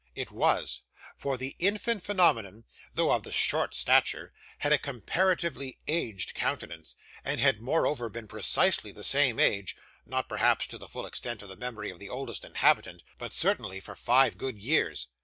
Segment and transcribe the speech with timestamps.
[0.15, 0.81] It was;
[1.15, 2.63] for the infant phenomenon,
[2.95, 9.03] though of short stature, had a comparatively aged countenance, and had moreover been precisely the
[9.03, 9.75] same age
[10.07, 13.79] not perhaps to the full extent of the memory of the oldest inhabitant, but certainly
[13.79, 15.05] for five good years.